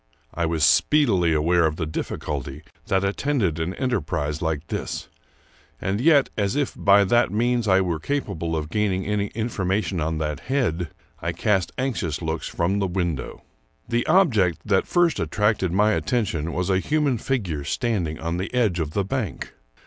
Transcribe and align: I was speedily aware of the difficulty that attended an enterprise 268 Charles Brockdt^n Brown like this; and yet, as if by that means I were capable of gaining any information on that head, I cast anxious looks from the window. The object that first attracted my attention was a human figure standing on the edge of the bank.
I 0.33 0.47
was 0.47 0.63
speedily 0.63 1.31
aware 1.31 1.63
of 1.67 1.75
the 1.75 1.85
difficulty 1.85 2.63
that 2.87 3.03
attended 3.03 3.59
an 3.59 3.75
enterprise 3.75 4.39
268 4.39 4.39
Charles 4.39 4.63
Brockdt^n 4.63 4.69
Brown 4.71 4.81
like 4.81 4.87
this; 4.87 5.09
and 5.91 6.01
yet, 6.01 6.29
as 6.35 6.55
if 6.55 6.73
by 6.75 7.03
that 7.03 7.31
means 7.31 7.67
I 7.67 7.81
were 7.81 7.99
capable 7.99 8.55
of 8.55 8.71
gaining 8.71 9.05
any 9.05 9.27
information 9.35 10.01
on 10.01 10.17
that 10.17 10.39
head, 10.39 10.87
I 11.21 11.33
cast 11.33 11.71
anxious 11.77 12.19
looks 12.19 12.47
from 12.47 12.79
the 12.79 12.87
window. 12.87 13.43
The 13.87 14.07
object 14.07 14.61
that 14.65 14.87
first 14.87 15.19
attracted 15.19 15.71
my 15.71 15.91
attention 15.91 16.51
was 16.51 16.71
a 16.71 16.79
human 16.79 17.19
figure 17.19 17.63
standing 17.63 18.19
on 18.19 18.37
the 18.37 18.51
edge 18.55 18.79
of 18.79 18.93
the 18.93 19.03
bank. 19.05 19.53